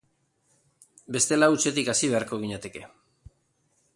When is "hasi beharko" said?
1.95-2.39